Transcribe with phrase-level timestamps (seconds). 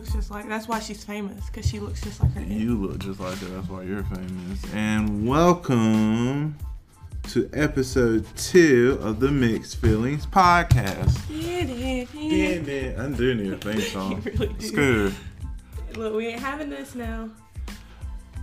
[0.00, 0.48] looks just like.
[0.48, 2.40] That's why she's famous because she looks just like her.
[2.40, 2.50] dad.
[2.50, 3.48] You look just like her.
[3.48, 4.64] That's why you're famous.
[4.72, 6.56] And welcome
[7.28, 11.20] to episode two of the Mixed Feelings podcast.
[11.28, 14.22] Yeah, Yeah, I'm doing your theme song.
[14.24, 14.54] You really.
[14.58, 15.14] It's good.
[15.96, 17.28] Look, we ain't having this now.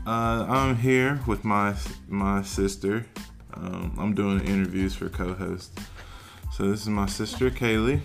[0.06, 1.74] Uh, I'm here with my
[2.08, 3.04] my sister.
[3.56, 5.80] Um, I'm doing interviews for co-host.
[6.54, 8.02] So this is my sister Kaylee.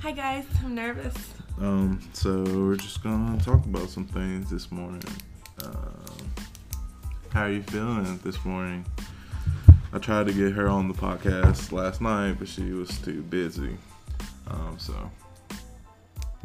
[0.00, 1.34] Hi guys, I'm nervous.
[1.60, 5.02] Um, so we're just gonna talk about some things this morning.
[5.64, 6.32] Um,
[7.30, 8.84] how are you feeling this morning?
[9.92, 13.76] I tried to get her on the podcast last night, but she was too busy.
[14.48, 14.92] Um, so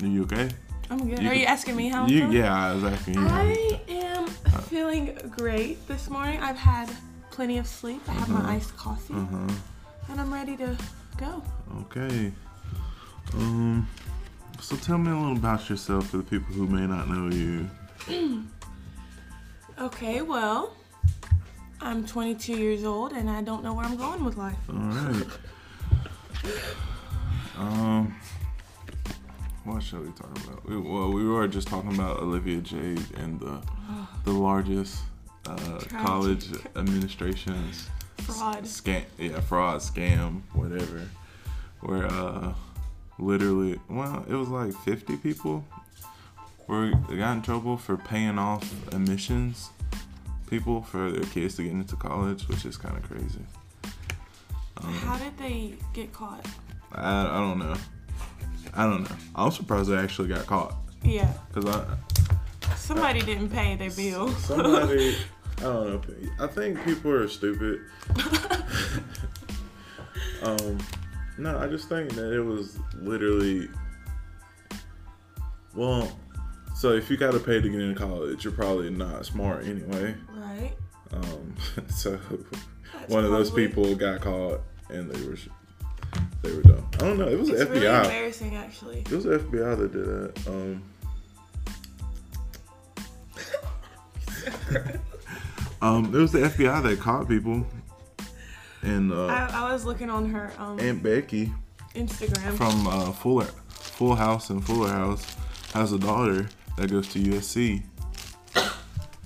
[0.01, 0.49] are you okay?
[0.91, 1.21] I'm good.
[1.21, 3.27] You Are you asking me how I'm You, yeah, I was asking you.
[3.27, 4.27] I am
[4.69, 6.39] feeling great this morning.
[6.41, 6.89] I've had
[7.31, 8.01] plenty of sleep.
[8.07, 8.43] I have Uh-huh.
[8.43, 9.53] my iced coffee, Uh huh.
[10.09, 10.77] and I'm ready to
[11.17, 11.43] go.
[11.81, 12.31] Okay.
[13.33, 13.87] Um.
[14.61, 17.69] So tell me a little about yourself for the people who may not know you.
[19.81, 20.73] Okay, well,
[21.79, 24.57] I'm 22 years old, and I don't know where I'm going with life.
[24.67, 25.25] All right.
[27.57, 28.13] um,
[29.63, 30.67] what shall we talk about?
[30.67, 33.61] We, well, we were just talking about Olivia Jade and the
[34.25, 34.99] the largest
[35.47, 38.63] uh, college administration's Fraud.
[38.65, 41.07] scam, yeah, fraud, scam, whatever.
[41.79, 42.53] Where uh,
[43.19, 45.65] literally, well, it was like 50 people
[46.67, 49.69] were they got in trouble for paying off admissions
[50.49, 53.39] people for their kids to get into college, which is kind of crazy.
[54.77, 56.45] Um, How did they get caught?
[56.91, 57.75] I, I don't know.
[58.73, 59.15] I don't know.
[59.35, 61.97] I'm surprised they actually got caught Yeah, because I
[62.75, 64.29] somebody didn't pay their bill.
[64.31, 65.15] somebody
[65.59, 66.01] I don't know.
[66.39, 67.81] I think people are stupid.
[70.43, 70.77] um,
[71.39, 73.69] no, I just think that it was literally.
[75.75, 76.11] Well,
[76.75, 80.15] so if you got to pay to get into college, you're probably not smart anyway.
[80.35, 80.73] right?
[81.13, 81.55] Um,
[81.89, 82.17] so
[82.93, 85.37] That's one of those people got caught and they were
[86.41, 86.87] they were dumb.
[86.93, 87.27] I don't know.
[87.27, 88.03] It was It's the really FBI.
[88.05, 88.99] embarrassing, actually.
[88.99, 90.47] It was the FBI that did that.
[90.47, 90.83] Um,
[95.81, 97.65] um, it was the FBI that caught people,
[98.81, 101.51] and uh, I, I was looking on her um, Aunt Becky
[101.95, 102.55] Instagram.
[102.55, 105.35] from uh, Fuller, Full House and Fuller House
[105.73, 106.47] has a daughter
[106.77, 107.83] that goes to USC.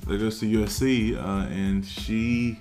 [0.07, 2.59] That goes to USC, uh, and she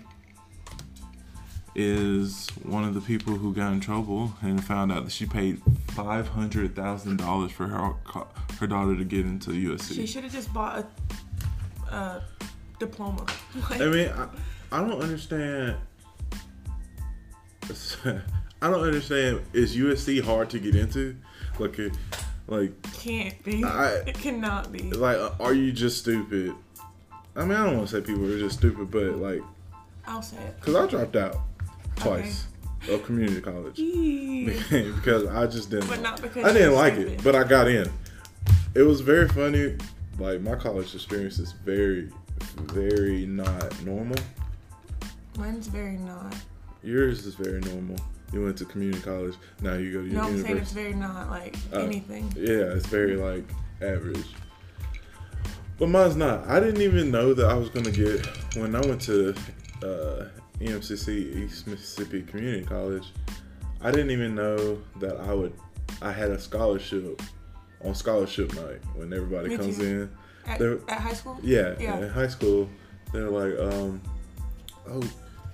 [1.74, 5.60] is one of the people who got in trouble and found out that she paid
[5.88, 7.94] five hundred thousand dollars for her
[8.60, 9.94] her daughter to get into USC.
[9.94, 10.86] she should have just bought
[11.90, 12.22] a, a
[12.78, 13.26] diploma.
[13.70, 14.28] Like, I mean, I,
[14.70, 15.76] I don't understand.
[18.62, 19.40] I don't understand.
[19.52, 21.16] Is USC hard to get into?
[21.58, 21.78] Like,
[22.46, 23.64] like, can't be.
[23.64, 24.90] I- it cannot be.
[24.90, 26.54] like, uh, are you just stupid?
[27.34, 29.40] I mean, I don't want to say people are just stupid, but like,
[30.06, 30.60] I'll say it.
[30.60, 31.36] cause I dropped out
[31.96, 32.46] twice
[32.90, 33.76] of community college
[34.96, 35.88] because I just didn't.
[35.88, 37.12] But not because I didn't like stupid.
[37.14, 37.90] it, but I got in.
[38.74, 39.76] It was very funny.
[40.18, 42.10] Like my college experience is very,
[42.56, 44.16] very not normal.
[45.38, 46.34] Mine's very not.
[46.82, 47.96] Yours is very normal.
[48.32, 49.34] You went to community college.
[49.60, 51.84] Now you go to No, I'm saying it's very not like Oh.
[51.84, 52.32] anything.
[52.36, 53.44] Yeah, it's very like
[53.80, 54.24] average.
[55.78, 56.48] But mine's not.
[56.48, 58.24] I didn't even know that I was gonna get
[58.56, 59.34] when I went to
[59.82, 60.24] uh,
[60.60, 61.08] EMCC
[61.44, 63.12] East Mississippi Community College.
[63.80, 65.52] I didn't even know that I would.
[66.00, 67.20] I had a scholarship
[67.84, 69.84] on scholarship night when everybody Me comes too.
[69.84, 70.10] in.
[70.50, 71.38] At, at high school?
[71.42, 71.98] Yeah, Yeah.
[71.98, 72.68] in high school,
[73.12, 74.00] they're like, um,
[74.88, 75.02] oh,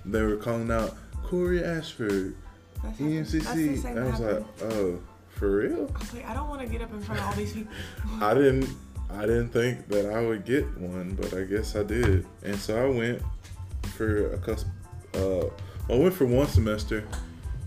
[0.05, 0.95] they were calling out
[1.29, 2.35] Corey Ashford,
[2.81, 3.81] That's, that's EMCC.
[3.83, 4.45] same I was happened.
[4.61, 5.91] like, oh, for real?
[5.95, 7.71] I was like, I don't want to get up in front of all these people.
[8.21, 8.67] I didn't
[9.11, 12.25] I didn't think that I would get one, but I guess I did.
[12.43, 13.21] And so I went
[13.95, 14.65] for a cus
[15.13, 15.45] uh
[15.87, 17.03] I went for one semester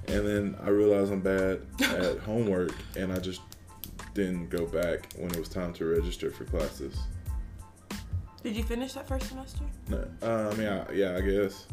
[0.08, 3.42] and then I realized I'm bad at homework and I just
[4.14, 6.98] didn't go back when it was time to register for classes.
[8.42, 9.62] Did you finish that first semester?
[9.88, 11.66] No, uh, I mean, I, yeah, I guess.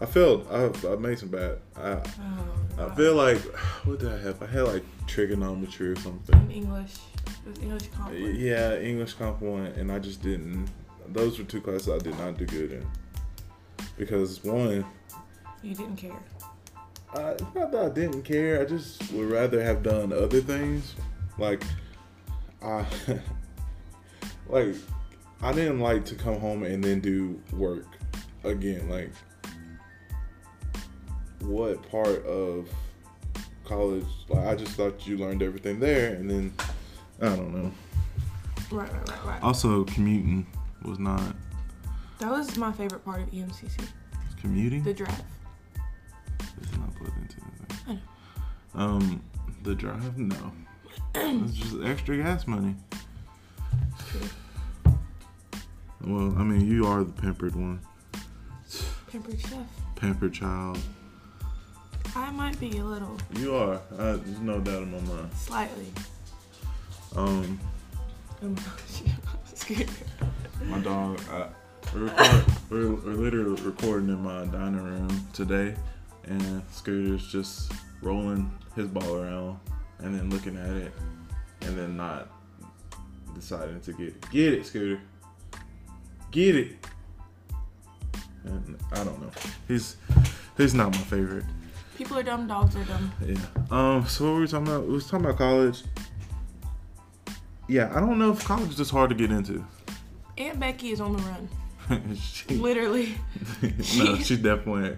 [0.00, 0.46] I failed.
[0.50, 1.58] I, I made some bad.
[1.76, 2.00] I,
[2.76, 3.38] Oh, I feel like,
[3.84, 4.42] what did I have?
[4.42, 6.40] I had like trigonometry or something.
[6.42, 6.94] in English.
[7.46, 8.10] It was English comp.
[8.10, 8.34] one.
[8.34, 10.68] Yeah, English comp one, and I just didn't.
[11.08, 12.86] Those were two classes I did not do good in.
[13.96, 14.84] Because one,
[15.62, 16.18] You didn't care.
[17.14, 18.60] I, it's not that I didn't care.
[18.60, 20.96] I just would rather have done other things.
[21.38, 21.62] Like,
[22.60, 22.84] I,
[24.48, 24.74] like,
[25.42, 27.86] I didn't like to come home and then do work
[28.42, 28.88] again.
[28.88, 29.12] Like,
[31.46, 32.68] what part of
[33.64, 34.04] college?
[34.28, 36.52] Like, I just thought you learned everything there, and then
[37.20, 37.72] I don't know.
[38.70, 39.42] Right, right, right, right.
[39.42, 40.46] Also, commuting
[40.82, 41.22] was not
[42.18, 43.86] That was my favorite part of EMCC.
[44.40, 44.82] commuting.
[44.82, 45.22] The drive.
[46.58, 48.02] This is not plugged into I anything.
[48.74, 49.22] Um,
[49.62, 50.52] the drive, no.
[51.14, 52.74] it's just extra gas money.
[56.06, 57.80] Well, I mean, you are the pampered one,
[59.10, 59.58] Pampered chef.
[59.96, 60.78] pampered child.
[62.16, 63.80] I might be a little, You are.
[63.98, 65.30] Uh, there's no doubt in my mind.
[65.34, 65.86] slightly.
[67.16, 67.58] Um,
[68.42, 69.02] Oh my gosh.
[69.06, 69.90] I'm scared.
[70.66, 71.20] my dog.
[71.30, 71.46] I,
[71.94, 75.74] we're, record, we're, we're literally recording in my dining room today,
[76.24, 77.72] and Scooter's just
[78.02, 79.58] rolling his ball around
[80.00, 80.92] and then looking at it,
[81.62, 82.28] and then not
[83.34, 84.30] deciding to get it.
[84.30, 85.00] Get it, Scooter.
[86.30, 86.76] Get it.
[88.44, 89.30] And I don't know.
[89.68, 89.96] He's
[90.56, 91.44] he's not my favorite.
[91.96, 93.12] People are dumb, dogs are dumb.
[93.24, 93.36] Yeah.
[93.70, 94.06] Um.
[94.06, 94.86] So what were we talking about?
[94.86, 95.82] We was talking about college.
[97.68, 99.64] Yeah, I don't know if college is just hard to get into.
[100.36, 102.14] Aunt Becky is on the run.
[102.16, 103.14] she, Literally.
[103.96, 104.96] no, she definitely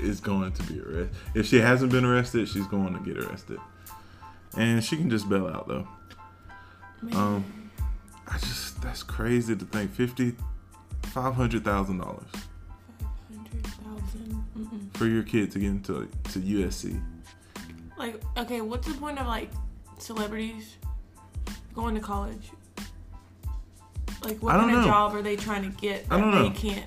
[0.00, 1.10] is going to be arrested.
[1.34, 3.58] If she hasn't been arrested, she's going to get arrested,
[4.56, 5.86] and she can just bail out though.
[7.02, 7.14] Man.
[7.14, 7.70] Um,
[8.28, 10.36] I just that's crazy to think fifty,
[11.02, 12.34] five hundred thousand dollars 500,000.
[12.34, 12.43] Mm-mm.
[14.94, 17.00] For your kid to get into to USC.
[17.96, 19.50] Like, okay, what's the point of like
[19.98, 20.76] celebrities
[21.74, 22.50] going to college?
[24.22, 26.54] Like, what kind of job are they trying to get that I don't they know.
[26.54, 26.86] can't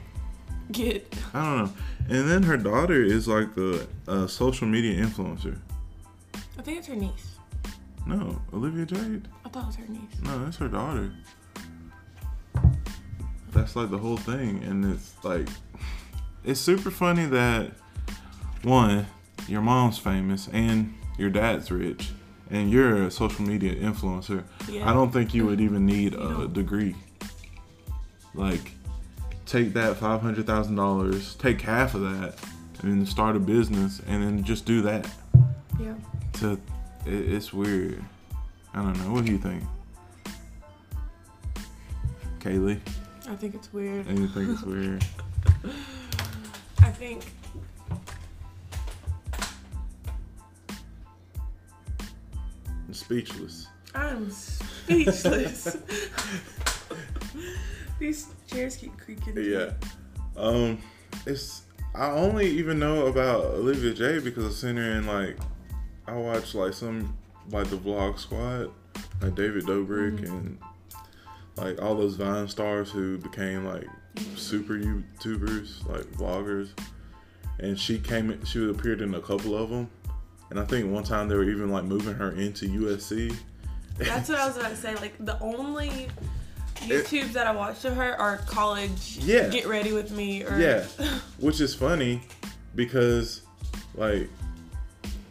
[0.72, 1.16] get?
[1.34, 1.74] I don't know.
[2.10, 5.60] And then her daughter is like a, a social media influencer.
[6.58, 7.36] I think it's her niece.
[8.06, 9.28] No, Olivia Jade.
[9.46, 10.22] I thought it was her niece.
[10.24, 11.12] No, that's her daughter.
[13.52, 15.48] That's like the whole thing, and it's like,
[16.44, 17.72] it's super funny that
[18.68, 19.08] one,
[19.48, 22.12] your mom's famous and your dad's rich,
[22.52, 24.44] and you're a social media influencer.
[24.70, 24.90] Yeah.
[24.90, 26.96] I don't think you would even need a degree.
[28.34, 28.74] Like,
[29.46, 32.36] take that five hundred thousand dollars, take half of that,
[32.82, 35.10] and then start a business, and then just do that.
[35.80, 35.96] Yeah.
[36.34, 36.52] To,
[37.06, 38.04] it, it's weird.
[38.74, 39.14] I don't know.
[39.14, 39.64] What do you think,
[42.40, 42.80] Kaylee?
[43.28, 44.06] I think it's weird.
[44.08, 45.04] And you think it's weird?
[46.82, 47.26] I think
[52.88, 53.68] I'm speechless.
[53.94, 55.78] I'm speechless.
[58.00, 59.34] These chairs keep creaking.
[59.38, 59.72] Yeah.
[60.38, 60.82] Um,
[61.26, 61.64] it's
[61.94, 65.38] I only even know about Olivia J because I've seen her in like
[66.08, 67.18] I watched like some
[67.52, 68.72] like the Vlog Squad,
[69.22, 70.58] like David Dobrik and
[71.58, 73.88] like all those Vine stars who became like
[74.36, 76.70] super YouTubers, like vloggers.
[77.60, 79.90] And she came, she appeared in a couple of them,
[80.50, 83.36] and I think one time they were even like moving her into USC.
[83.98, 84.96] That's what I was about to say.
[84.96, 86.08] Like the only
[86.76, 89.18] YouTubes that I watch of her are college.
[89.22, 89.50] Yeah.
[89.50, 90.86] Get ready with me or Yeah,
[91.40, 92.22] which is funny
[92.76, 93.42] because,
[93.96, 94.30] like,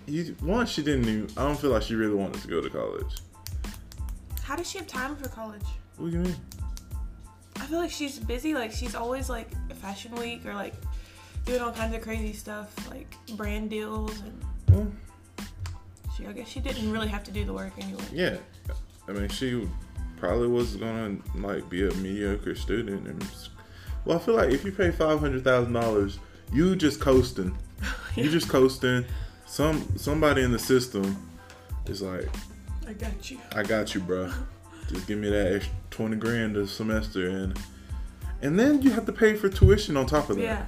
[0.06, 1.28] you one she didn't even.
[1.36, 3.16] I don't feel like she really wanted to go to college.
[4.42, 5.64] How does she have time for college?
[5.96, 6.36] What do you mean?
[7.56, 8.54] I feel like she's busy.
[8.54, 10.74] Like she's always like Fashion Week or like
[11.44, 14.92] doing all kinds of crazy stuff, like brand deals, and Well,
[16.16, 16.26] she.
[16.26, 18.04] I guess she didn't really have to do the work anyway.
[18.12, 18.36] yeah,
[19.08, 19.68] I mean she
[20.16, 23.24] probably was gonna like be a mediocre student, and
[24.04, 26.18] well, I feel like if you pay five hundred thousand dollars,
[26.52, 27.56] you just coasting.
[28.16, 29.04] You just coasting.
[29.44, 31.28] Some somebody in the system
[31.84, 32.26] is like,
[32.88, 33.38] I got you.
[33.54, 34.32] I got you, bro.
[34.88, 37.58] Just give me that extra twenty grand a semester, and
[38.40, 40.42] and then you have to pay for tuition on top of that.
[40.42, 40.66] Yeah.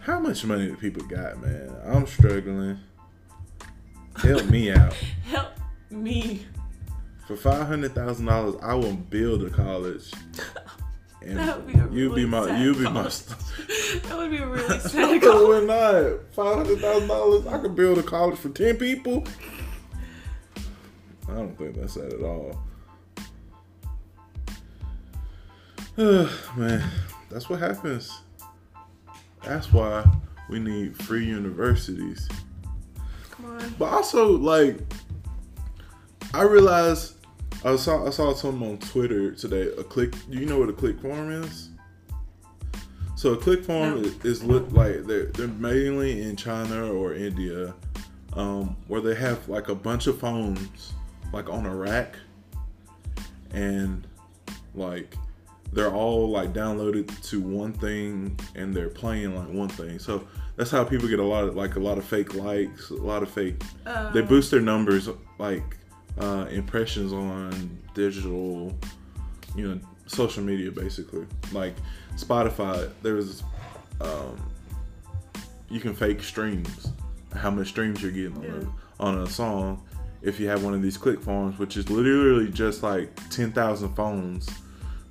[0.00, 1.74] How much money do people got, man?
[1.84, 2.78] I'm struggling.
[4.20, 4.92] Help me out.
[5.24, 5.52] Help
[5.90, 6.44] me.
[7.26, 10.10] For five hundred thousand dollars, I will build a college.
[11.20, 13.26] And That would be a you be my sad you be my college.
[14.04, 15.60] that would be a really sad call.
[15.62, 16.20] not.
[16.32, 17.46] Five hundred thousand dollars.
[17.46, 19.24] I could build a college for ten people.
[21.28, 22.58] I don't think that's sad at all.
[26.56, 26.88] Man,
[27.28, 28.20] that's what happens.
[29.42, 30.04] That's why
[30.48, 32.28] we need free universities.
[33.78, 34.78] But also, like,
[36.34, 37.14] I realized
[37.64, 39.72] I saw I saw something on Twitter today.
[39.78, 40.12] A click.
[40.30, 41.70] Do you know what a click farm is?
[43.16, 44.08] So a click farm No.
[44.08, 47.74] is, is like they're they're mainly in China or India,
[48.34, 50.92] um, where they have like a bunch of phones
[51.32, 52.14] like on a rack,
[53.52, 54.06] and
[54.74, 55.16] like
[55.72, 59.98] they're all like downloaded to one thing and they're playing like one thing.
[59.98, 62.94] So that's how people get a lot of like a lot of fake likes, a
[62.94, 65.08] lot of fake Uh, they boost their numbers
[65.38, 65.76] like
[66.18, 68.76] uh, impressions on digital,
[69.54, 71.26] you know, social media basically.
[71.52, 71.74] Like
[72.16, 73.42] Spotify, there's
[74.00, 74.40] um,
[75.70, 76.92] you can fake streams,
[77.34, 79.82] how much streams you're getting on, a, on a song.
[80.22, 83.94] If you have one of these click farms, which is literally just like ten thousand
[83.94, 84.48] phones,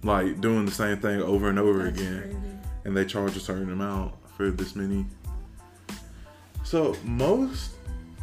[0.03, 2.37] like doing the same thing over and over That's again crazy.
[2.85, 5.05] and they charge a certain amount for this many.
[6.63, 7.71] So most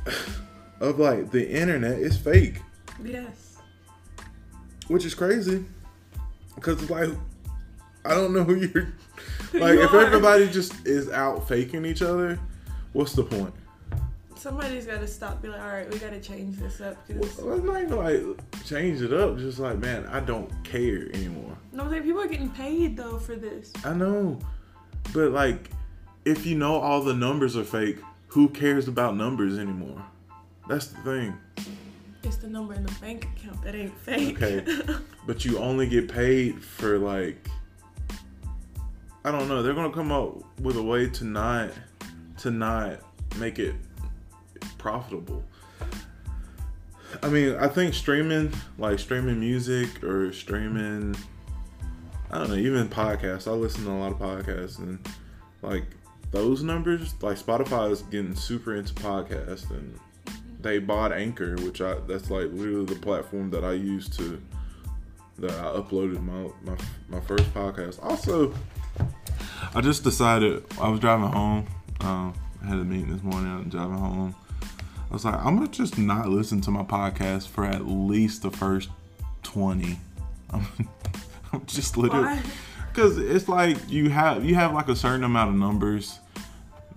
[0.81, 2.61] of like the internet is fake,
[3.02, 3.57] Yes.
[4.88, 5.64] which is crazy.
[6.61, 7.11] Cause it's like
[8.04, 8.93] I don't know who you're
[9.54, 9.75] like.
[9.75, 10.00] You if are.
[10.07, 12.38] everybody just is out faking each other,
[12.93, 13.52] what's the point?
[14.44, 15.40] Somebody's got to stop.
[15.40, 16.98] Be like, all right, we got to change this up.
[17.08, 19.38] Well, Cause Let's not even like change it up.
[19.38, 21.56] Just like man, I don't care anymore.
[21.72, 23.72] no, I'm saying people are getting paid though for this.
[23.86, 24.38] I know,
[25.14, 25.70] but like,
[26.26, 27.96] if you know all the numbers are fake,
[28.26, 30.04] who cares about numbers anymore?
[30.68, 31.38] That's the thing.
[32.22, 34.42] It's the number in the bank account that ain't fake.
[34.42, 34.84] Okay.
[35.26, 37.48] But you only get paid for like,
[39.24, 39.62] I don't know.
[39.62, 41.70] They're gonna come up with a way to not,
[42.40, 43.00] to not
[43.38, 43.74] make it
[44.78, 45.44] profitable.
[47.23, 51.16] I mean, I think streaming, like streaming music or streaming,
[52.30, 53.47] I don't know, even podcasts.
[53.47, 54.99] I listen to a lot of podcasts and
[55.62, 55.85] like
[56.30, 59.99] those numbers, like Spotify is getting super into podcasts and
[60.61, 64.42] they bought Anchor, which I that's like literally the platform that I use to
[65.38, 66.76] that I uploaded my my,
[67.09, 68.02] my first podcast.
[68.02, 68.52] Also,
[69.75, 71.66] I just decided I was driving home.
[72.00, 73.50] Um, I had a meeting this morning.
[73.50, 74.35] I'm driving home.
[75.11, 78.50] I was like, I'm gonna just not listen to my podcast for at least the
[78.50, 78.90] first
[79.42, 79.99] twenty.
[80.50, 80.66] I'm,
[81.52, 82.38] I'm just literally
[82.88, 86.18] because it's like you have you have like a certain amount of numbers,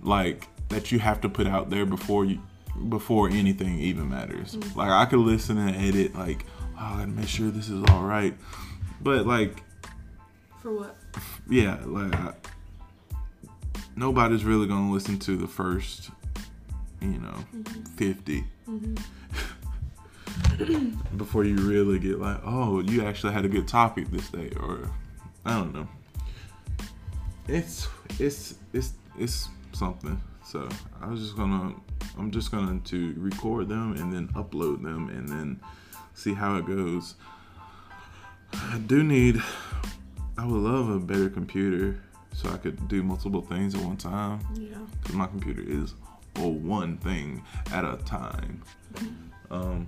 [0.02, 2.40] like that you have to put out there before you
[2.88, 4.54] before anything even matters.
[4.54, 4.76] Mm.
[4.76, 6.44] Like I could listen and edit, like
[6.78, 8.34] oh, I gotta make sure this is all right,
[9.00, 9.62] but like
[10.62, 10.96] For what?
[11.50, 12.32] yeah, like I,
[13.96, 16.10] nobody's really gonna listen to the first,
[17.00, 17.82] you know, mm-hmm.
[17.96, 18.94] 50 mm-hmm.
[21.16, 24.90] before you really get like, oh, you actually had a good topic this day, or
[25.44, 25.88] I don't know.
[27.46, 27.88] It's
[28.18, 30.20] it's it's it's something.
[30.44, 30.68] So
[31.00, 31.74] I was just gonna,
[32.18, 35.60] I'm just gonna to record them and then upload them and then
[36.14, 37.14] see how it goes.
[38.52, 39.42] I do need
[40.38, 42.00] I would love a better computer
[42.32, 44.40] so I could do multiple things at one time.
[44.54, 44.78] Yeah.
[45.02, 45.94] Because my computer is
[46.42, 47.42] a one thing
[47.72, 48.62] at a time.
[49.50, 49.86] Um,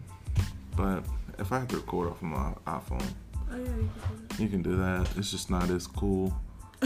[0.77, 1.05] but
[1.39, 3.07] if I have to record off of my iPhone,
[3.53, 3.65] Oh yeah.
[3.65, 4.41] You can do that.
[4.41, 5.09] you can do that.
[5.17, 6.33] It's just not as cool.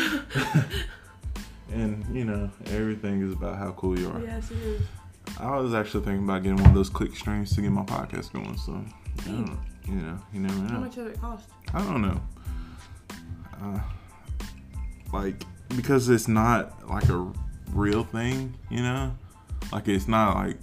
[1.73, 4.21] and you know, everything is about how cool you are.
[4.21, 4.83] Yes, it is.
[5.39, 8.33] I was actually thinking about getting one of those click streams to get my podcast
[8.33, 8.57] going.
[8.57, 8.85] So,
[9.21, 10.69] I don't, you know, you never know.
[10.69, 11.49] How much does it cost?
[11.73, 12.21] I don't know.
[13.63, 13.81] Uh,
[15.13, 15.45] like
[15.77, 17.33] because it's not like a
[17.73, 19.15] real thing, you know.
[19.73, 20.57] Like it's not like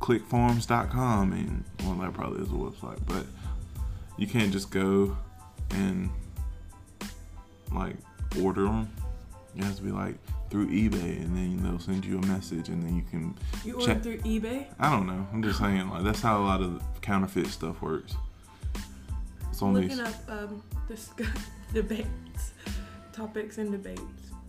[0.00, 3.26] clickfarms.com and well that probably is a website, but
[4.16, 5.16] you can't just go
[5.70, 6.10] and
[7.72, 7.96] like
[8.40, 8.90] order them.
[9.56, 10.14] It has to be like
[10.50, 13.36] through eBay, and then they'll send you a message, and then you can.
[13.64, 14.66] You Check- ordered through eBay?
[14.78, 15.26] I don't know.
[15.32, 18.14] I'm just saying like that's how a lot of counterfeit stuff works.
[19.50, 21.10] It's only Looking up um, this
[21.74, 22.52] debates,
[23.12, 24.02] topics and debates.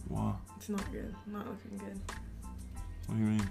[0.10, 0.38] wow.
[0.58, 1.14] It's not good.
[1.28, 2.00] Not looking good.
[3.12, 3.50] What do you mean?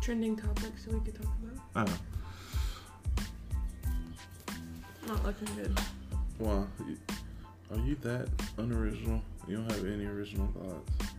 [0.00, 1.32] Trending topics that we could talk
[1.72, 1.88] about.
[1.88, 1.98] Oh,
[5.06, 5.80] Not looking good.
[6.40, 6.66] wow.
[7.70, 8.26] Are you that
[8.56, 9.22] unoriginal?
[9.46, 11.14] You don't have any original thoughts.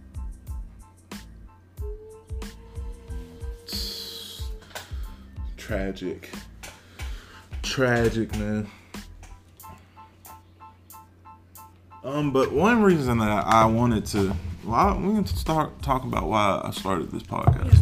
[5.55, 6.29] Tragic.
[7.61, 8.67] Tragic, man.
[12.03, 16.27] Um, but one reason that I wanted to, well, I, we to start talking about
[16.27, 17.77] why I started this podcast.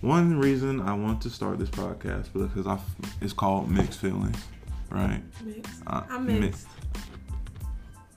[0.00, 2.78] One reason I want to start this podcast because I,
[3.20, 4.36] it's called Mixed Feelings,
[4.90, 5.22] right?
[5.42, 5.82] Mixed.
[5.86, 6.66] Uh, I'm mi- mixed.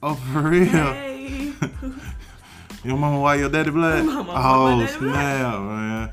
[0.02, 0.66] Oh, for real?
[0.66, 1.52] Hey.
[2.84, 4.04] Your mama white, your daddy black.
[4.04, 5.14] Mama oh daddy black.
[5.14, 6.12] snap, man.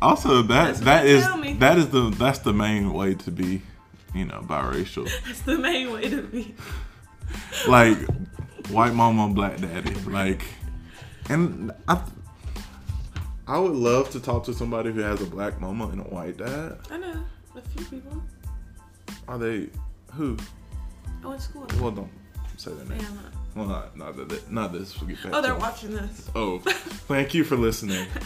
[0.00, 3.60] Also, that That's that is that is the that's the main way to be,
[4.14, 5.10] you know, biracial.
[5.26, 6.54] That's the main way to be.
[7.68, 7.98] like
[8.70, 9.94] white mama, black daddy.
[10.06, 10.42] Like,
[11.28, 12.02] and I
[13.46, 16.36] I would love to talk to somebody who has a black mama and a white
[16.36, 16.78] dad.
[16.90, 17.24] I know
[17.56, 18.22] a few people.
[19.26, 19.68] Are they
[20.12, 20.36] who?
[21.22, 21.66] I went to school.
[21.80, 22.10] Well, don't
[22.56, 23.00] say their name.
[23.00, 23.24] Yeah, I'm not.
[23.54, 24.94] Well, not not that not this.
[25.32, 26.30] Oh, they're watching this.
[26.34, 28.06] Oh, thank you for listening.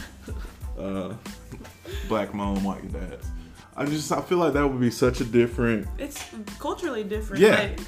[0.79, 1.15] Uh,
[2.09, 3.19] black mom, white dad.
[3.77, 6.25] I just I feel like that would be such a different It's
[6.59, 7.43] culturally different.
[7.43, 7.57] Yeah.
[7.57, 7.81] Like,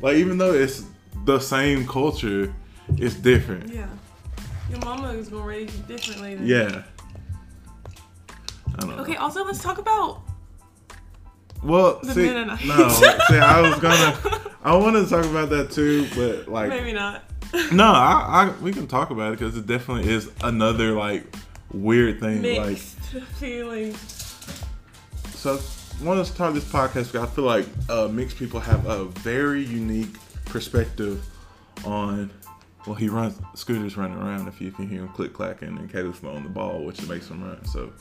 [0.00, 0.84] like even though it's
[1.24, 2.54] the same culture,
[2.96, 3.72] it's different.
[3.72, 3.88] yeah.
[4.70, 6.36] Your mama is gonna raise you differently.
[6.36, 6.82] Than Yeah.
[8.74, 9.02] I don't know.
[9.02, 9.16] Okay.
[9.16, 10.22] Also, let's talk about.
[11.62, 16.06] Well, The see, no, see, I was gonna, I wanted to talk about that too,
[16.16, 17.24] but like, Maybe not.
[17.72, 21.24] no, I, I, we can talk about it because it definitely is another like
[21.72, 22.42] weird thing.
[22.42, 22.98] Like, Mixed
[23.38, 23.98] feelings.
[25.34, 25.60] so
[26.00, 29.04] I want to start this podcast because I feel like uh, mixed people have a
[29.06, 30.16] very unique
[30.50, 31.24] perspective
[31.84, 32.30] on.
[32.86, 34.48] Well, he runs Scooter's running around.
[34.48, 37.42] If you can hear him click clacking, and Kayla's throwing the ball, which makes him
[37.44, 37.62] run.
[37.66, 37.92] So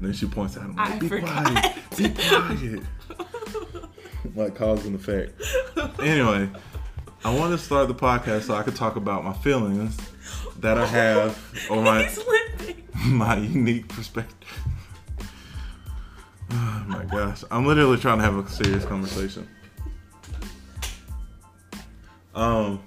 [0.00, 1.44] then she points at him like, I "Be forgot.
[1.46, 2.82] quiet, be quiet."
[4.36, 5.40] like cause and effect.
[6.00, 6.48] Anyway,
[7.24, 9.96] I want to start the podcast so I could talk about my feelings
[10.60, 12.08] that I have or my
[13.06, 14.34] my unique perspective.
[16.48, 17.42] Oh my gosh.
[17.50, 19.48] I'm literally trying to have a serious conversation.
[22.36, 22.80] Um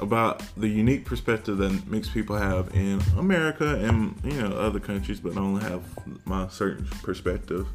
[0.00, 5.20] about the unique perspective that mixed people have in America and you know other countries
[5.20, 5.82] but I only have
[6.26, 7.66] my certain perspective.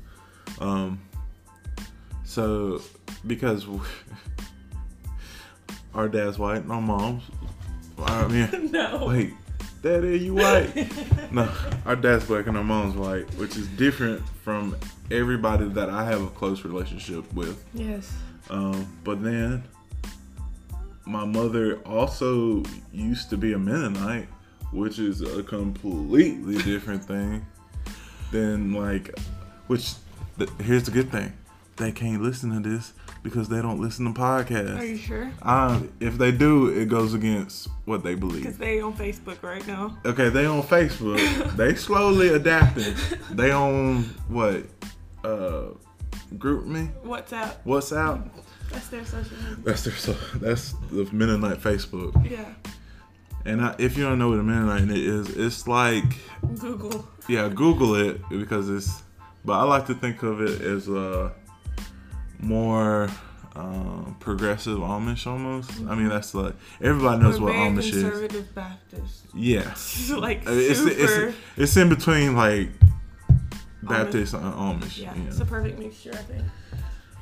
[0.60, 1.00] Um
[2.26, 2.82] so
[3.26, 3.66] because
[5.96, 7.24] our dad's white and our mom's
[7.98, 9.08] I mean No.
[9.08, 9.34] Wait,
[9.82, 11.32] Daddy, you white?
[11.32, 11.50] no,
[11.86, 14.76] our dad's black and our mom's white, which is different from
[15.12, 17.64] everybody that I have a close relationship with.
[17.74, 18.12] Yes.
[18.50, 19.64] Um, but then
[21.08, 24.28] my mother also used to be a Mennonite,
[24.72, 27.46] which is a completely different thing
[28.32, 29.18] than like,
[29.68, 29.94] which
[30.38, 31.34] th- here's the good thing.
[31.78, 34.80] They can't listen to this because they don't listen to podcasts.
[34.80, 35.32] Are you sure?
[35.44, 38.42] Um, if they do, it goes against what they believe.
[38.44, 39.96] Because they on Facebook right now.
[40.04, 41.56] Okay, they on Facebook.
[41.56, 42.96] they slowly adapting.
[43.32, 44.64] They on what?
[45.24, 45.68] Uh,
[46.36, 46.92] GroupMe.
[47.04, 47.58] WhatsApp.
[47.64, 48.28] What's out?
[48.72, 49.58] That's their social media.
[49.64, 50.14] That's their so.
[50.36, 52.30] That's the Mennonite Facebook.
[52.30, 52.46] Yeah.
[53.46, 56.04] And I, if you don't know what a Mennonite is, it's like
[56.60, 57.08] Google.
[57.30, 59.04] yeah, Google it because it's.
[59.46, 61.32] But I like to think of it as a
[62.40, 63.10] more
[63.56, 65.72] um, progressive Amish almost.
[65.88, 68.04] I mean, that's like everybody knows We're what Amish is.
[68.04, 69.26] conservative Baptist.
[69.34, 69.74] Yeah.
[70.18, 71.28] like Uh, It's, super.
[71.28, 72.70] it's, it's in between like
[73.84, 74.98] Baptist and Amish.
[74.98, 75.28] yeah, know.
[75.28, 76.44] it's a perfect mixture, I think.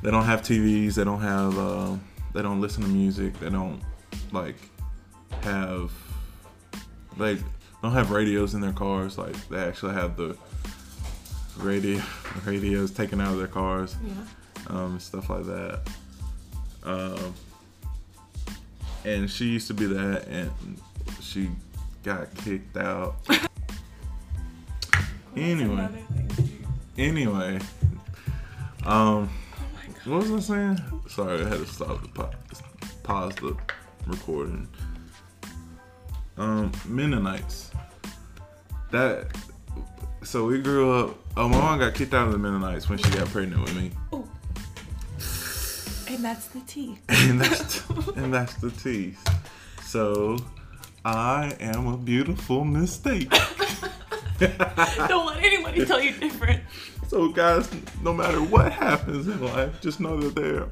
[0.05, 0.93] They don't have TVs.
[0.93, 1.57] They don't have.
[1.57, 1.95] Uh,
[2.31, 3.39] they don't listen to music.
[3.39, 3.81] They don't
[4.31, 4.55] like
[5.41, 5.91] have.
[7.17, 7.39] They
[7.81, 9.17] don't have radios in their cars.
[9.17, 10.37] Like they actually have the
[11.57, 11.99] radio
[12.45, 14.13] radios taken out of their cars, Yeah.
[14.77, 15.81] um, stuff like that.
[16.83, 17.33] Um,
[19.05, 20.51] and she used to be that, and
[21.19, 21.49] she
[22.03, 23.15] got kicked out.
[25.35, 25.73] Well, Anyway.
[25.73, 27.01] another thing, too.
[27.01, 27.59] Anyway,
[28.85, 29.29] um.
[30.05, 31.01] What was I saying?
[31.07, 32.61] Sorry, I had to stop the pause,
[33.01, 33.57] pause the
[34.05, 34.67] recording.
[36.37, 37.71] Um, Mennonites.
[38.91, 39.35] That.
[40.21, 41.17] So we grew up.
[41.35, 43.91] Oh, my mom got kicked out of the Mennonites when she got pregnant with me,
[44.13, 44.27] Oh.
[46.07, 46.99] And that's the tea.
[47.09, 49.17] and that's and that's the tease.
[49.83, 50.37] So,
[51.03, 53.29] I am a beautiful mistake.
[54.39, 56.61] Don't let anybody tell you different.
[57.15, 57.69] So, guys,
[58.03, 60.67] no matter what happens in life, just know that there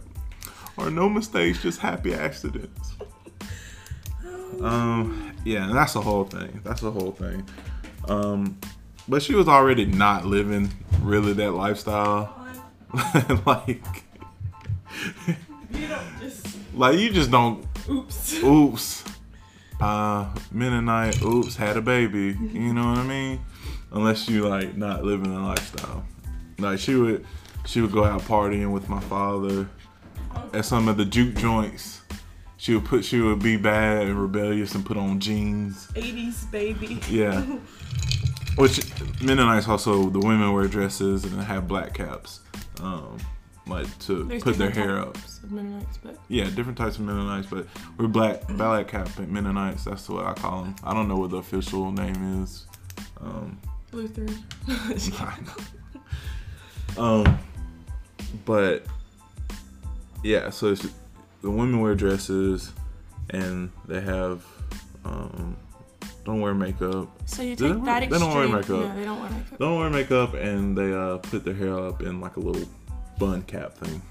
[0.77, 2.95] are no mistakes, just happy accidents.
[4.60, 6.60] Um, yeah, and that's the whole thing.
[6.65, 7.47] That's the whole thing.
[8.10, 8.60] Um,
[9.08, 12.45] but she was already not living really that lifestyle.
[13.45, 14.03] like,
[15.71, 16.58] You don't just.
[16.73, 17.65] like you just don't.
[17.89, 18.43] Oops.
[18.43, 19.03] Oops.
[19.79, 21.21] Uh, Mennonite.
[21.21, 22.38] Oops, had a baby.
[22.51, 23.39] You know what I mean?
[23.93, 26.06] Unless you like not living the lifestyle.
[26.58, 27.26] Like she would,
[27.66, 29.68] she would go out partying with my father
[30.54, 32.02] at some of the juke joints.
[32.58, 35.88] She would put, she would be bad and rebellious and put on jeans.
[35.96, 37.00] 80s baby.
[37.10, 37.42] Yeah.
[38.56, 38.82] Which
[39.22, 42.42] Mennonites also the women wear dresses and have black caps,
[42.82, 43.18] um,
[43.66, 45.16] like to There's put their hair up.
[45.16, 47.66] types Of Mennonites, but Yeah, different types of Mennonites, but
[47.98, 49.84] we're black black cap Mennonites.
[49.86, 50.76] That's what I call them.
[50.84, 52.68] I don't know what the official name is.
[53.20, 53.58] Um,
[53.92, 54.38] Lutheran.
[56.97, 57.38] um,
[58.45, 58.86] but
[60.23, 60.88] yeah, so it's,
[61.41, 62.71] the women wear dresses,
[63.29, 64.45] and they have
[65.06, 65.58] um,
[66.25, 67.10] don't wear makeup.
[67.25, 68.69] so you Do they take wear- that they don't wear makeup.
[68.69, 69.60] No, they don't wear makeup.
[69.60, 72.67] Don't wear makeup, and they uh, put their hair up in like a little
[73.19, 74.01] bun cap thing.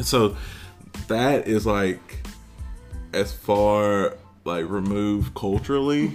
[0.00, 0.36] So
[1.08, 2.26] that is like
[3.12, 6.14] as far like removed culturally,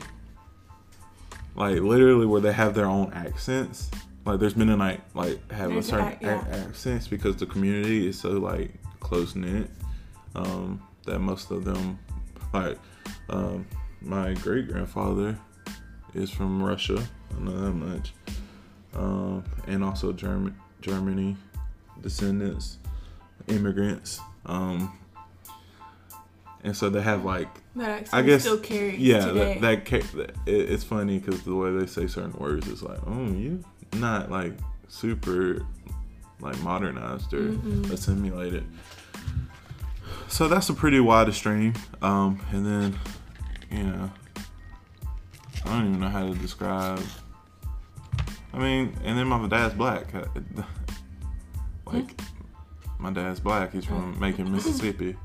[1.56, 3.90] like literally where they have their own accents.
[4.28, 6.44] Like there's Mennonite like have There's a certain yeah.
[6.52, 9.70] accents because the community is so like close knit
[10.36, 11.98] um, that most of them
[12.54, 12.78] like
[13.30, 13.66] um,
[14.02, 15.38] my great grandfather
[16.14, 17.02] is from Russia.
[17.36, 18.14] I know that much,
[18.96, 21.36] um, and also German Germany
[22.02, 22.78] descendants,
[23.48, 24.20] immigrants.
[24.46, 24.98] Um,
[26.64, 29.60] and so they have like That accent I guess still yeah today.
[29.60, 32.82] that, that, ca- that it, it's funny because the way they say certain words is
[32.82, 33.64] like oh you
[33.94, 34.54] not like
[34.88, 35.66] super
[36.40, 37.92] like modernized or Mm-mm.
[37.92, 38.66] assimilated
[40.28, 41.74] so that's a pretty wide stream.
[42.02, 43.00] um and then
[43.72, 44.12] you know
[45.66, 47.02] i don't even know how to describe
[48.54, 50.14] i mean and then my dad's black
[51.86, 52.20] like
[53.00, 55.16] my dad's black he's from macon mississippi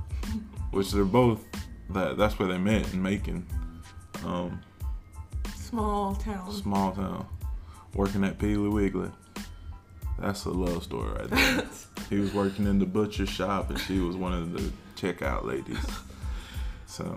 [0.72, 1.44] which they're both
[1.90, 3.46] that that's where they met in macon
[4.24, 4.60] um
[5.54, 6.50] Small town.
[6.52, 7.26] small town
[7.94, 9.10] working at Piggly Wiggly.
[10.18, 11.64] That's a love story right there.
[12.10, 15.84] he was working in the butcher shop and she was one of the checkout ladies.
[16.86, 17.16] So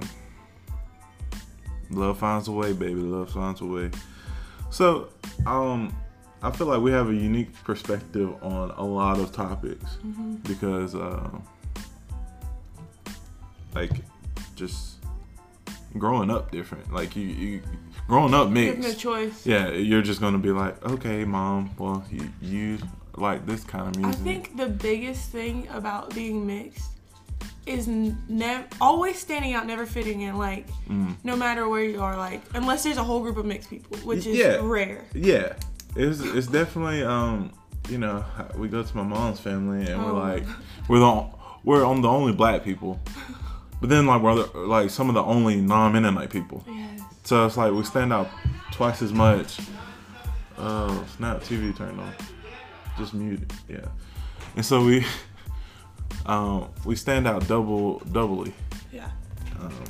[1.89, 3.01] love finds a way, baby.
[3.01, 3.91] Love finds a way.
[4.69, 5.09] So
[5.45, 5.93] um
[6.41, 10.93] I feel like we have a unique perspective on a lot of topics hmm because
[10.93, 11.29] uh,
[13.73, 13.91] like
[14.55, 14.92] just
[15.97, 16.91] growing up different.
[16.93, 17.61] Like you, you
[18.07, 18.79] growing up mixed.
[18.81, 19.45] no choice.
[19.45, 21.71] Yeah, you're just gonna be like, okay, mom.
[21.77, 22.77] Well, you, you
[23.15, 24.19] like this kind of music.
[24.21, 26.89] I think the biggest thing about being mixed
[27.65, 30.37] is never always standing out, never fitting in.
[30.37, 31.15] Like Mm.
[31.23, 34.25] no matter where you are, like unless there's a whole group of mixed people, which
[34.25, 34.59] is Yeah.
[34.61, 35.05] rare.
[35.13, 35.53] Yeah,
[35.95, 37.51] it's it's definitely um
[37.89, 38.25] you know
[38.57, 40.05] we go to my mom's family and Oh.
[40.13, 40.43] we're like
[40.89, 41.25] we're the
[41.63, 42.99] we're on the only black people,
[43.83, 46.63] but then like we're the, like some of the only non-Mennonite people.
[46.69, 47.01] Yes.
[47.25, 48.29] So it's like we stand out
[48.71, 49.59] twice as much.
[50.57, 51.41] Oh, snap!
[51.41, 52.13] TV turned on.
[52.97, 53.51] Just muted.
[53.67, 53.85] Yeah.
[54.55, 55.05] And so we,
[56.25, 58.53] um, we stand out double, doubly.
[58.93, 59.09] Yeah.
[59.59, 59.83] Um,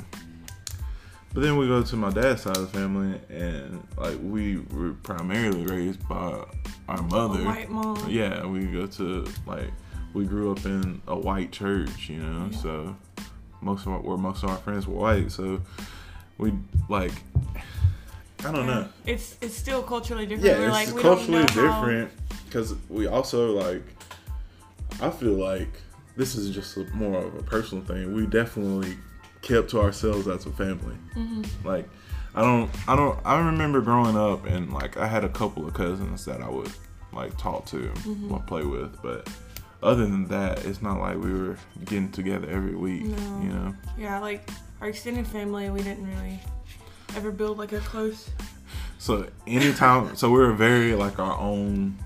[1.32, 4.94] but then we go to my dad's side of the family, and like we were
[5.04, 6.44] primarily raised by
[6.88, 7.42] our mother.
[7.42, 8.10] A white mom.
[8.10, 9.70] Yeah, we go to like
[10.14, 12.48] we grew up in a white church, you know.
[12.50, 12.58] Yeah.
[12.58, 12.96] So
[13.64, 15.60] most of our, where most of our friends were white, so
[16.38, 16.52] we
[16.88, 17.12] like
[18.44, 18.88] I don't know.
[19.06, 20.44] It's it's still culturally different.
[20.46, 22.10] Yeah, We're it's like, we culturally different
[22.46, 23.82] because we also like.
[25.00, 25.68] I feel like
[26.16, 28.12] this is just a, more of a personal thing.
[28.14, 28.96] We definitely
[29.42, 30.94] kept to ourselves as a family.
[31.16, 31.46] Mhm.
[31.64, 31.88] Like,
[32.34, 35.74] I don't, I don't, I remember growing up and like I had a couple of
[35.74, 36.70] cousins that I would
[37.12, 38.46] like talk to, Mhm.
[38.46, 39.28] play with, but
[39.84, 43.02] other than that, it's not like we were getting together every week.
[43.04, 43.40] No.
[43.42, 43.74] You know.
[43.98, 44.48] Yeah, like
[44.80, 46.40] our extended family, we didn't really
[47.16, 48.30] ever build like a close.
[48.98, 51.96] So anytime, so we were very like our own,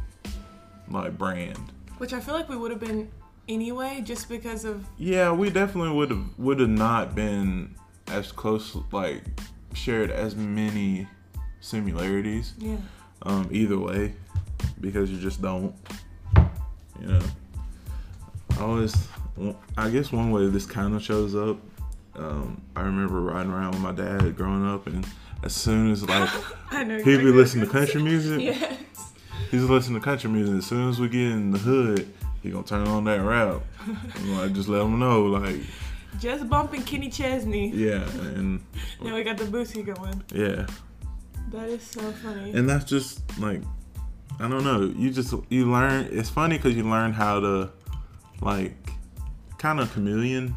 [0.91, 1.73] like brand.
[1.99, 3.11] Which I feel like we would have been
[3.49, 7.75] anyway, just because of Yeah, we definitely would have would have not been
[8.09, 9.23] as close, like
[9.75, 11.07] shared as many
[11.61, 12.55] similarities.
[12.59, 12.77] yeah.
[13.23, 14.15] Um, either way,
[14.81, 15.75] because you just don't.
[17.01, 17.21] You know,
[18.61, 18.95] always,
[19.77, 21.59] I guess one way this kind of shows up.
[22.17, 25.07] Um, I remember riding around with my dad growing up, and
[25.45, 26.29] as soon as like
[26.73, 28.41] he'd be listening to country music.
[28.41, 28.77] Yes.
[29.51, 30.57] he's listening to country music.
[30.59, 33.61] As soon as we get in the hood, he gonna turn on that rap.
[33.87, 35.61] I'm like, just let him know, like,
[36.19, 37.69] Just bumping Kenny Chesney.
[37.71, 38.03] yeah,
[38.35, 38.61] and
[39.03, 40.23] Now we got the boosie going.
[40.35, 40.67] yeah,
[41.53, 42.51] That is so funny.
[42.53, 43.63] and that's just like,
[44.41, 44.93] I don't know.
[44.97, 46.09] You just you learn.
[46.11, 47.71] It's funny because you learn how to,
[48.41, 48.75] like,
[49.59, 50.55] kind of chameleon.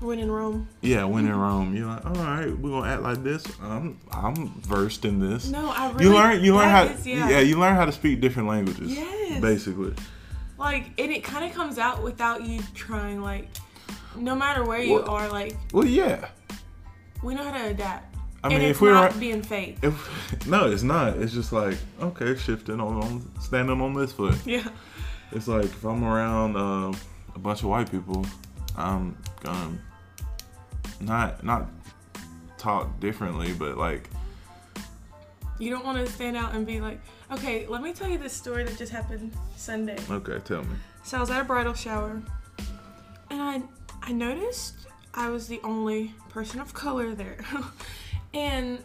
[0.00, 0.68] when in Rome.
[0.80, 3.44] Yeah, when in Rome, you're like, all right, we're gonna act like this.
[3.62, 5.48] I'm I'm versed in this.
[5.48, 6.04] No, I really.
[6.04, 7.40] you learn you learn how is- yeah.
[7.40, 8.90] you learn how to speak different languages.
[8.92, 9.40] Yes.
[9.40, 9.94] Basically.
[10.58, 13.22] Like, and it kind of comes out without you trying.
[13.22, 13.48] Like,
[14.16, 16.28] no matter where you Well- are, like Well, yeah.
[17.22, 18.06] we know how to adapt.
[18.42, 19.76] I and mean, if we're not being fake.
[19.82, 21.18] if no, it's not.
[21.18, 24.34] It's just like okay, shifting on, on standing on this foot.
[24.46, 24.66] Yeah.
[25.32, 26.92] It's like if I'm around uh,
[27.34, 28.26] a bunch of white people,
[28.76, 29.78] I'm gonna
[31.00, 31.68] not not
[32.58, 34.08] talk differently, but like
[35.58, 38.32] You don't want to stand out and be like, okay, let me tell you this
[38.32, 39.98] story that just happened Sunday.
[40.10, 40.76] okay, tell me.
[41.04, 42.20] So I was at a bridal shower,
[43.30, 43.62] and I
[44.02, 44.74] I noticed
[45.14, 47.38] I was the only person of color there,
[48.34, 48.78] and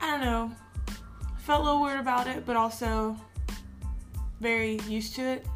[0.00, 0.52] I don't know,
[0.88, 3.16] I felt a little weird about it, but also
[4.40, 5.46] very used to it.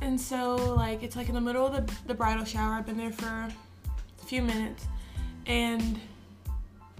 [0.00, 2.74] And so like it's like in the middle of the, the bridal shower.
[2.74, 4.86] I've been there for a few minutes,
[5.46, 6.00] and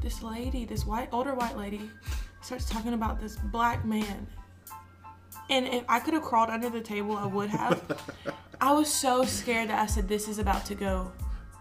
[0.00, 1.90] this lady, this white older white lady,
[2.42, 4.26] starts talking about this black man.
[5.50, 7.82] And if I could have crawled under the table, I would have.
[8.60, 11.12] I was so scared that I said, This is about to go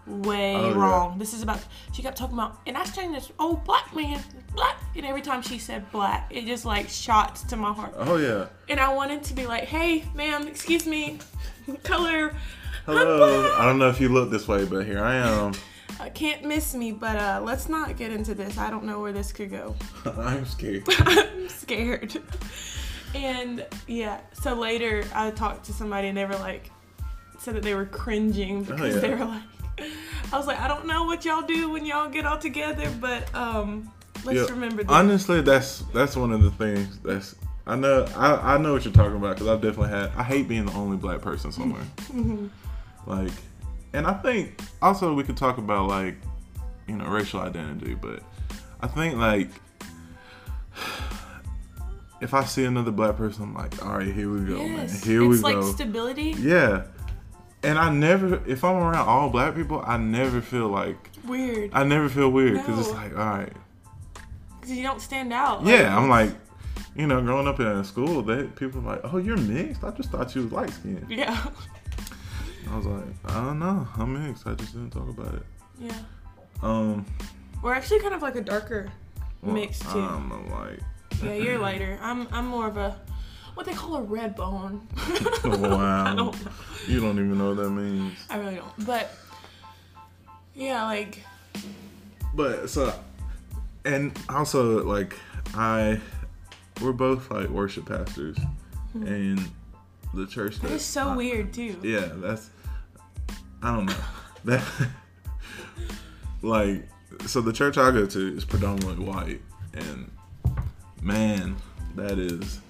[0.06, 0.76] way Oh, yeah.
[0.76, 1.18] wrong.
[1.18, 1.60] This is about.
[1.92, 4.22] She kept talking about, and I saying this, oh, black man,
[4.54, 4.78] black.
[4.96, 7.94] And every time she said black, it just like shot to my heart.
[7.96, 8.46] Oh yeah.
[8.68, 11.18] And I wanted to be like, Hey, ma'am, excuse me,
[11.82, 12.34] color.
[12.86, 13.54] Hello.
[13.56, 15.52] I don't know if you look this way, but here I am.
[16.00, 18.58] Uh, can't miss me, but uh, let's not get into this.
[18.58, 19.76] I don't know where this could go.
[20.04, 20.82] I'm scared.
[20.98, 22.20] I'm scared.
[23.14, 26.70] And yeah, so later I talked to somebody and they were like,
[27.38, 29.00] said that they were cringing because yeah.
[29.00, 29.42] they were like,
[30.34, 33.32] I was like, I don't know what y'all do when y'all get all together, but
[33.36, 33.88] um,
[34.24, 34.90] let's Yeah, remember this.
[34.90, 37.36] Honestly, that's that's one of the things that's
[37.68, 40.48] I know I, I know what you're talking about because I've definitely had I hate
[40.48, 41.84] being the only black person somewhere.
[43.06, 43.30] like,
[43.92, 46.16] and I think also we could talk about like
[46.88, 48.20] you know racial identity, but
[48.80, 49.50] I think like
[52.20, 55.04] if I see another black person, I'm like, all right, here we go, man, yes,
[55.04, 55.32] here we go.
[55.34, 56.34] it's like stability.
[56.38, 56.86] yeah,
[57.64, 61.70] and I never if I'm around all black people, I never feel like Weird.
[61.72, 63.52] I never feel weird because it's like all right.
[64.60, 65.64] Because you don't stand out.
[65.64, 66.30] Yeah, I'm like,
[66.94, 69.84] you know, growing up in school, that people are like, oh, you're mixed.
[69.84, 71.06] I just thought you was light skinned.
[71.08, 71.38] Yeah.
[72.70, 74.46] I was like, I don't know, I'm mixed.
[74.46, 75.42] I just didn't talk about it.
[75.78, 75.98] Yeah.
[76.62, 77.04] Um,
[77.62, 78.90] We're actually kind of like a darker
[79.42, 80.00] well, mix too.
[80.00, 80.80] I'm a light.
[81.22, 81.98] yeah, you're lighter.
[82.00, 82.98] I'm I'm more of a
[83.54, 84.86] what they call a red bone.
[85.44, 86.50] wow, I don't know.
[86.86, 88.18] you don't even know what that means.
[88.28, 88.86] I really don't.
[88.86, 89.12] But
[90.54, 91.20] yeah, like
[92.34, 92.94] But so,
[93.84, 95.16] and also like
[95.54, 96.00] I,
[96.80, 98.36] we're both like worship pastors,
[98.92, 99.06] hmm.
[99.06, 99.50] and
[100.12, 101.78] the church that it's so I- weird too.
[101.82, 102.50] Yeah, that's
[103.62, 103.94] I don't know.
[104.44, 104.62] that
[106.42, 106.88] like
[107.26, 109.40] so the church I go to is predominantly white
[109.72, 110.10] and
[111.02, 111.56] man,
[111.96, 112.60] that is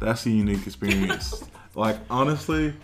[0.00, 1.44] that's a unique experience.
[1.74, 2.74] like honestly,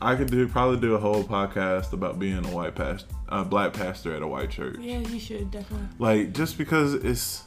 [0.00, 3.72] I could do probably do a whole podcast about being a white past a black
[3.72, 4.76] pastor at a white church.
[4.80, 5.88] Yeah, you should definitely.
[5.98, 7.44] Like just because it's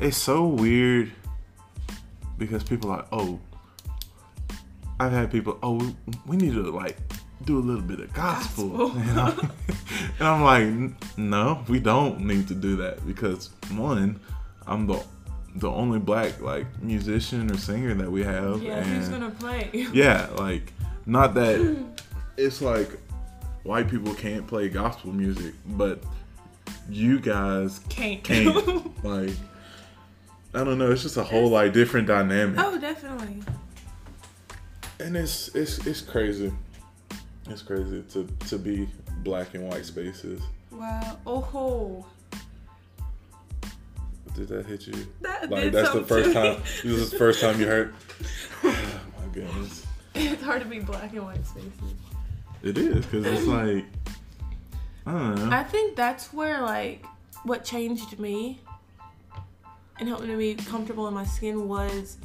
[0.00, 1.12] it's so weird
[2.38, 3.40] because people are like, oh,
[4.98, 5.94] I've had people, oh,
[6.26, 6.98] we, need to like
[7.44, 9.02] do a little bit of gospel, Gospel.
[9.06, 9.50] You know?
[10.18, 14.20] and I'm like, no, we don't need to do that because one,
[14.66, 15.02] I'm the
[15.58, 19.70] the only black like musician or singer that we have, Yeah, and who's gonna play?
[19.92, 20.72] yeah, like
[21.06, 21.76] not that
[22.36, 22.90] it's like
[23.62, 26.02] white people can't play gospel music, but
[26.88, 28.22] you guys Can't.
[28.22, 28.54] can't.
[29.04, 29.30] like
[30.54, 32.58] I don't know, it's just a whole like different dynamic.
[32.58, 33.42] oh, definitely.
[35.00, 36.52] And it's it's it's crazy.
[37.48, 38.88] It's crazy to to be
[39.22, 40.40] black and white spaces.
[40.70, 41.18] Wow.
[41.26, 42.06] Oh ho.
[44.36, 45.06] Did that hit you?
[45.22, 46.58] That Like did that's the first to time me.
[46.84, 47.94] this is the first time you heard
[48.64, 49.86] Oh my goodness.
[50.14, 51.72] It's hard to be black and white spaces.
[52.62, 53.84] It is because it's like
[55.06, 55.56] I don't know.
[55.56, 57.04] I think that's where like
[57.44, 58.60] what changed me
[59.98, 62.18] and helped me to be comfortable in my skin was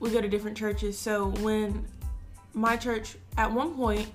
[0.00, 0.98] we go to different churches.
[0.98, 1.86] So when
[2.54, 4.08] my church at one point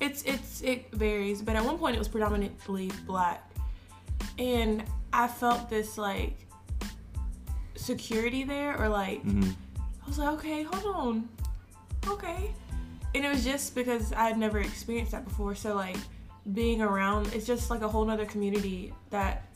[0.00, 3.50] it's it's it varies, but at one point it was predominantly black.
[4.38, 6.36] And I felt this like
[7.76, 9.54] security there or like Mhm.
[10.02, 11.28] I was like, okay, hold on.
[12.08, 12.52] Okay.
[13.14, 15.54] And it was just because I had never experienced that before.
[15.54, 15.96] So, like,
[16.52, 19.48] being around, it's just like a whole nother community that,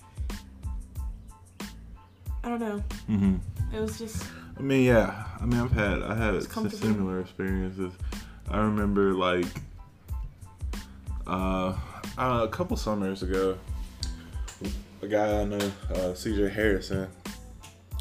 [2.42, 2.83] I don't know.
[3.11, 3.40] Mhm.
[3.75, 4.25] It was just,
[4.59, 5.25] I mean, yeah.
[5.40, 7.92] I mean, I've had I had It's similar experiences.
[8.49, 9.47] I remember like
[11.27, 11.77] uh,
[12.16, 13.59] uh, a couple summers ago,
[15.03, 15.57] a guy I know,
[15.91, 17.09] uh, CJ Harrison,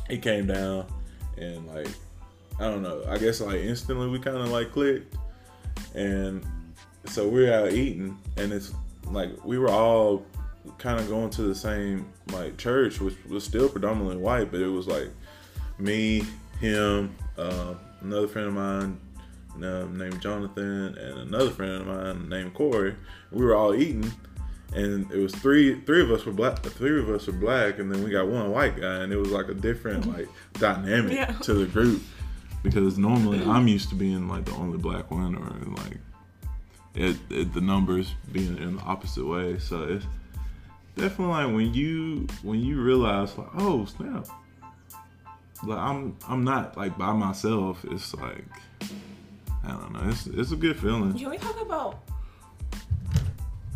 [0.10, 0.86] he came down
[1.38, 1.88] and like
[2.60, 3.04] I don't know.
[3.08, 5.16] I guess like instantly we kind of like clicked,
[5.94, 6.46] and
[7.06, 8.74] so we were out eating, and it's
[9.06, 10.26] like we were all
[10.80, 14.68] kind of going to the same like church, which was still predominantly white, but it
[14.68, 15.10] was like
[15.78, 16.24] me,
[16.60, 19.00] him, uh, another friend of mine
[19.64, 22.96] um, named Jonathan, and another friend of mine named Corey.
[23.32, 24.12] We were all eating,
[24.78, 26.60] and it was three three of us were black.
[26.60, 29.32] Three of us were black, and then we got one white guy, and it was
[29.32, 30.18] like a different mm-hmm.
[30.18, 31.32] like dynamic Yeah.
[31.32, 32.02] to the group
[32.64, 35.50] because normally I'm used to being like the only black one, or
[35.84, 35.98] like
[36.96, 39.58] it, it the numbers being in the opposite way.
[39.60, 40.06] So it's
[40.96, 44.28] definitely like when you when you realize like oh snap
[45.64, 47.84] like I'm I'm not like by myself.
[47.90, 48.46] It's like
[49.64, 50.10] I don't know.
[50.10, 51.18] It's it's a good feeling.
[51.18, 52.07] can we talk about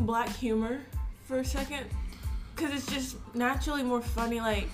[0.06, 0.80] black humor
[1.26, 1.86] for a second?
[2.56, 4.40] Because it's just naturally more funny.
[4.40, 4.68] Like,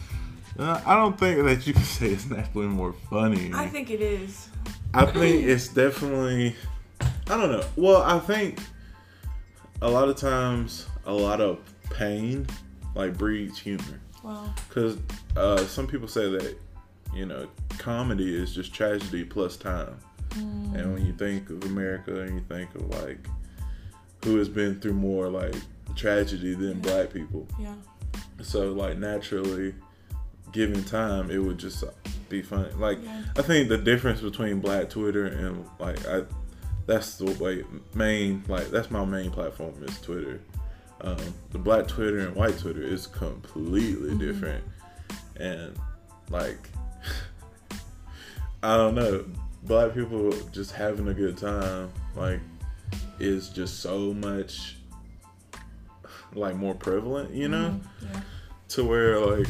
[0.57, 3.51] Uh, I don't think that you can say it's naturally more funny.
[3.53, 4.49] I think it is.
[4.93, 6.55] I think it's definitely.
[7.01, 7.63] I don't know.
[7.75, 8.59] Well, I think
[9.81, 11.59] a lot of times a lot of
[11.91, 12.47] pain
[12.95, 13.99] like breeds humor.
[14.23, 14.97] Well, Because
[15.35, 16.57] uh, some people say that
[17.13, 19.97] you know comedy is just tragedy plus time.
[20.35, 23.17] And when you think of America and you think of like
[24.23, 25.55] who has been through more like
[25.95, 27.73] tragedy than black people, yeah.
[28.41, 29.73] so like naturally,
[30.51, 31.83] given time, it would just
[32.29, 32.71] be funny.
[32.73, 33.23] Like Yeah.
[33.37, 36.23] I think the difference between Black Twitter and like I,
[36.85, 40.39] that's the way main like that's my main platform is Twitter.
[41.01, 41.17] Um,
[41.51, 44.17] the Black Twitter and White Twitter is completely Mm-hmm.
[44.19, 44.63] different,
[45.39, 45.77] and
[46.29, 46.57] like
[48.63, 49.25] I don't know,
[49.63, 52.39] Black people just having a good time like
[53.19, 54.75] is just so much
[56.33, 58.13] like more prevalent, you know mm-hmm.
[58.13, 58.21] Yeah.
[58.69, 59.47] to where like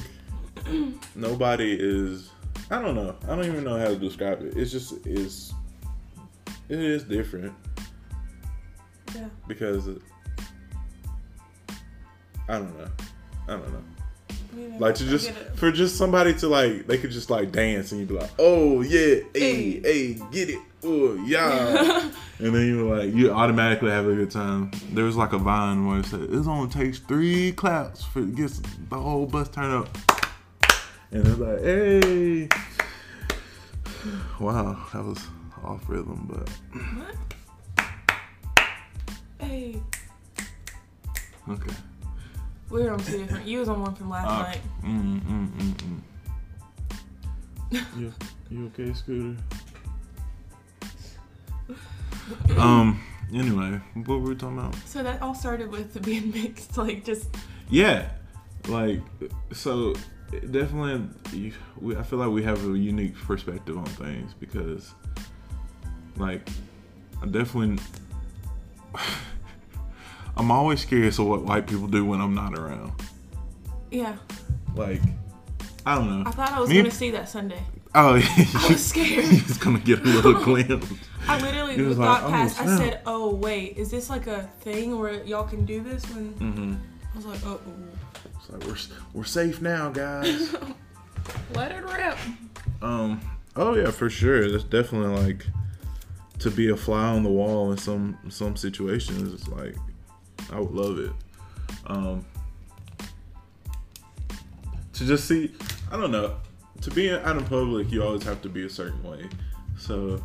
[1.16, 2.30] nobody is
[2.70, 3.16] I don't know.
[3.24, 4.58] I don't even know how to describe it.
[4.58, 5.54] It's just is
[6.70, 7.54] it is different
[9.16, 9.30] Yeah.
[9.48, 9.88] because
[12.50, 12.90] I don't know.
[13.48, 13.84] I don't know.
[14.58, 18.00] Yeah, Like to just for just somebody to like they could just like dance and
[18.00, 19.82] you'd be like, oh yeah, hey, Hey.
[19.84, 24.32] hey, get it, oh yeah, and then you were like you automatically have a good
[24.32, 24.72] time.
[24.92, 28.36] There was like a vine where it said it only takes three claps for it
[28.36, 29.96] gets the whole bus turned up,
[31.12, 32.48] and it's like hey,
[34.40, 35.20] wow, that was
[35.64, 36.50] off rhythm, but
[36.98, 37.16] What?
[39.40, 39.82] Hey,
[41.50, 41.76] okay.
[42.70, 43.46] We were on two different.
[43.48, 44.62] You was on one from last Uh, night.
[44.84, 46.02] Mm mm mm
[47.72, 48.00] mm.
[48.00, 48.14] you
[48.50, 49.36] you okay, Scooter?
[52.58, 53.02] um.
[53.34, 54.74] Anyway, what were we talking about?
[54.86, 57.28] So that all started with being mixed, like just
[57.70, 58.10] Yeah,
[58.68, 59.02] like
[59.52, 59.94] so.
[60.52, 64.94] Definitely, you, we, I feel like we have a unique perspective on things because,
[66.18, 66.50] like,
[67.22, 67.82] I definitely.
[70.38, 72.94] I'm always curious of what white people do when I'm not around.
[73.92, 74.16] yeah.
[74.76, 75.02] Like,
[75.86, 76.30] I don't know.
[76.30, 77.62] I thought I was Me- gonna see that Sunday.
[77.96, 79.26] Oh, I was scared.
[79.30, 80.88] He's gonna get a little glimpse.
[81.28, 82.62] I literally He was thought like, oh, past.
[82.62, 82.78] I snap.
[82.80, 86.76] said, "Oh wait, is this like a thing where y'all can do this?" When Mm-hmm.
[87.14, 87.60] I was like, "Oh,
[88.40, 88.78] It's like we're
[89.14, 90.56] we're safe now, guys.
[91.56, 92.18] let it rip."
[92.82, 93.20] um.
[93.56, 94.52] Oh yeah, for sure.
[94.52, 95.46] That's definitely like
[96.40, 99.34] to be a fly on the wall in some some situations.
[99.34, 99.76] It's like
[100.52, 101.12] I would love it.
[101.88, 102.26] Um.
[104.94, 105.54] To just see,
[105.92, 106.36] I don't know.
[106.82, 109.28] To be out in public, you always have to be a certain way.
[109.78, 110.24] So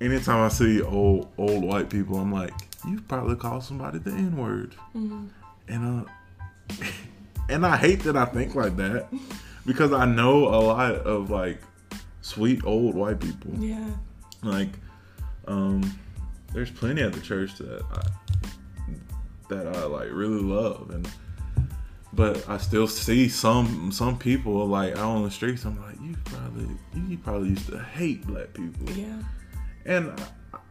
[0.00, 2.52] anytime I see old old white people, I'm like,
[2.86, 4.74] you probably call somebody the N word.
[4.94, 5.26] Mm-hmm.
[5.68, 6.74] and uh
[7.48, 9.08] and I hate that I think like that
[9.66, 11.60] because I know a lot of like
[12.20, 13.52] sweet old white people.
[13.58, 13.90] Yeah.
[14.42, 14.70] Like,
[15.46, 15.98] um,
[16.52, 18.41] there's plenty at the church that I
[19.54, 21.08] that I like really love, and
[22.12, 25.64] but I still see some some people like out on the streets.
[25.64, 26.68] I'm like, you probably
[27.08, 29.22] you probably used to hate black people, Yeah.
[29.86, 30.12] and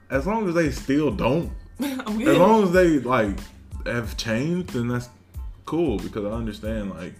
[0.09, 3.37] as long as they still don't as long as they like
[3.85, 5.09] have changed, then that's
[5.65, 7.13] cool because I understand like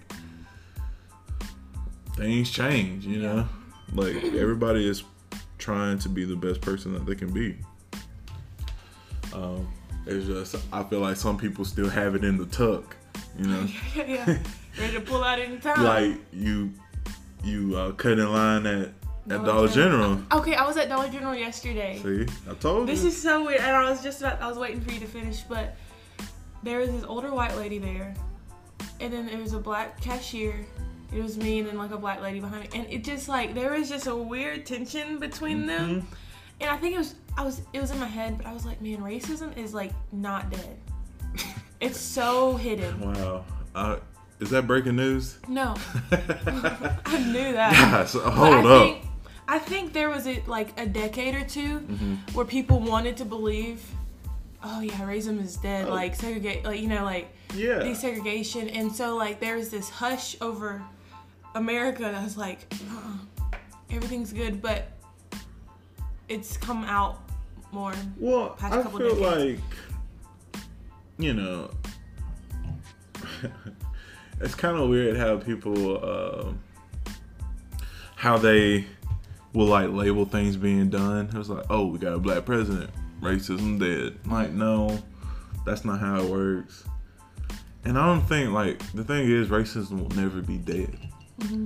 [2.16, 3.48] things change, you know.
[3.92, 5.02] Like everybody is
[5.58, 7.56] trying to be the best person that they can be.
[9.32, 9.66] Um,
[10.06, 12.96] it's just I feel like some people still have it in the tuck,
[13.38, 13.66] you know.
[13.96, 14.38] yeah, yeah.
[14.78, 15.82] Ready to pull out any time.
[15.84, 16.72] like you,
[17.44, 20.14] you uh, cut in line at at Dollar Dollar General.
[20.16, 20.38] General.
[20.40, 22.00] Okay, I was at Dollar General yesterday.
[22.02, 23.04] See, I told This you.
[23.10, 25.06] This is so weird, and I was just about, I was waiting for you to
[25.06, 25.76] finish, but
[26.62, 28.14] there was this older white lady there,
[29.00, 30.64] and then there was a black cashier.
[31.14, 33.54] It was me, and then like a black lady behind me, and it just like
[33.54, 36.04] there was just a weird tension between them, Mhm.
[36.62, 38.64] And I think it was I was it was in my head, but I was
[38.64, 40.78] like, man, racism is like not dead.
[41.80, 43.00] it's so hidden.
[43.00, 43.44] Wow.
[43.74, 43.96] Uh,
[44.40, 45.38] is that breaking news?
[45.48, 45.74] No,
[46.10, 47.72] I knew that.
[47.72, 48.82] Gosh, hold I up.
[48.82, 49.04] Think,
[49.48, 52.14] I think there was a, like a decade or 2 Mm-hmm.
[52.34, 53.84] where people wanted to believe,
[54.62, 55.88] oh yeah, racism is dead.
[55.88, 55.92] Oh.
[55.92, 57.80] Like segregate, like you know, like yeah.
[57.80, 60.82] desegregation, and so like there was this hush over
[61.54, 63.56] America that was like, uh-uh,
[63.90, 64.88] everything's good, but
[66.32, 67.20] it's come out
[67.72, 67.92] more.
[68.18, 69.58] Well, past I couple feel like,
[71.18, 71.70] you know,
[74.40, 76.60] it's kind of weird how people, um
[78.16, 78.84] how they
[79.52, 81.26] will like label things being done.
[81.26, 84.18] It was like, oh, we got a black president, racism dead.
[84.26, 84.98] Like, no,
[85.66, 86.84] that's not how it works.
[87.84, 90.96] And I don't think like the thing is racism will never be dead.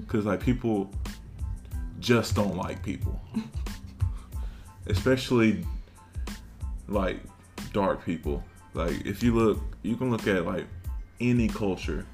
[0.01, 0.91] because like people
[2.01, 3.21] just don't like people,
[4.87, 5.64] especially
[6.89, 7.20] like
[7.72, 8.43] dark people.
[8.74, 10.66] Like if you look, you can look at like
[11.20, 12.05] any culture,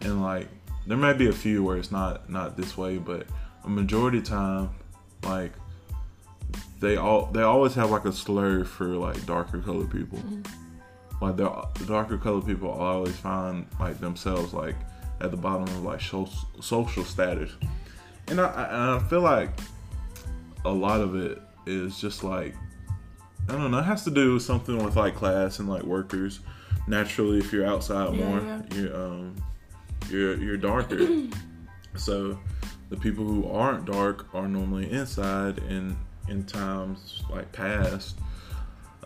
[0.00, 0.48] and like
[0.86, 3.26] there might be a few where it's not not this way, but
[3.64, 4.70] a majority of time,
[5.24, 5.52] like
[6.80, 10.18] they all they always have like a slur for like darker colored people.
[10.18, 11.24] Mm-hmm.
[11.24, 14.76] Like the darker colored people always find like themselves like
[15.20, 16.28] at the bottom of like so,
[16.60, 17.50] social status,
[18.28, 19.50] and I I feel like
[20.64, 22.54] a lot of it is just like
[23.48, 23.78] I don't know.
[23.78, 26.40] It has to do with something with like class and like workers.
[26.86, 28.62] Naturally, if you're outside Yeah, more, yeah.
[28.74, 29.36] you're um
[30.10, 30.98] you're you're darker.
[31.96, 32.38] so
[32.90, 35.96] the people who aren't dark are normally inside, and
[36.28, 38.18] in times like past,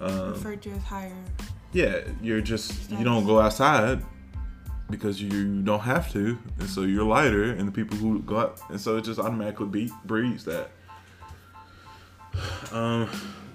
[0.01, 1.25] um, Referred to as higher.
[1.73, 4.01] yeah, you're just you don't go outside
[4.91, 8.61] because you don't have to, and so you're lighter, and the people who go out,
[8.71, 10.71] and so it just automatically be, breeds that.
[12.73, 13.09] Um,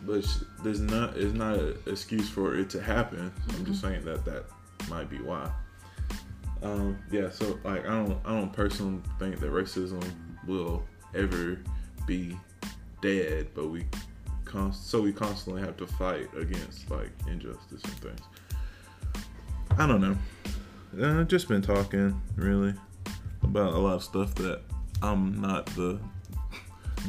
[0.06, 0.26] but
[0.64, 3.32] there's not it's not an excuse for it to happen.
[3.50, 4.46] I'm just saying that that
[4.90, 5.52] might be why.
[6.64, 10.04] Um, yeah, so like I don't I don't personally think that racism
[10.48, 11.60] will ever
[12.06, 12.38] be
[13.02, 13.86] dead, but we
[14.46, 18.22] con- so we constantly have to fight against like injustice and things.
[19.78, 20.18] I don't know.
[21.00, 22.74] Uh, I've just been talking really
[23.44, 24.62] about a lot of stuff that
[25.02, 26.00] I'm not the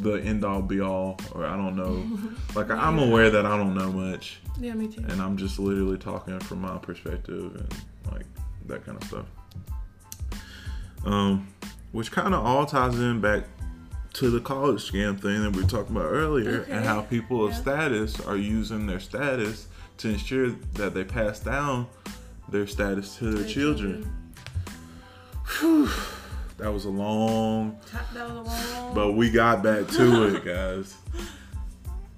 [0.03, 2.05] the end all be all, or I don't know.
[2.55, 5.05] Like I'm aware that I don't know much, Yeah, me too.
[5.09, 7.75] and I'm just literally talking from my perspective and
[8.13, 8.27] like
[8.67, 9.27] that kind of stuff.
[11.05, 11.47] Um,
[11.93, 13.45] which kind of all ties in back
[14.15, 18.19] to the college scam thing that we talked about earlier, and how people of status
[18.21, 19.69] are using their status
[19.99, 21.87] to ensure that they pass down
[22.49, 24.11] their status to their Their children.
[26.59, 27.79] That was a long,
[28.13, 28.95] That was a long.
[28.95, 30.97] but we got back to it, guys.